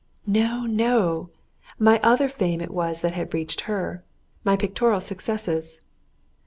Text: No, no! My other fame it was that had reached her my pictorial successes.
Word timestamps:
No, 0.25 0.65
no! 0.65 1.29
My 1.77 1.99
other 2.01 2.27
fame 2.27 2.59
it 2.59 2.71
was 2.71 3.01
that 3.01 3.13
had 3.13 3.35
reached 3.35 3.61
her 3.69 4.03
my 4.43 4.55
pictorial 4.57 4.99
successes. 4.99 5.79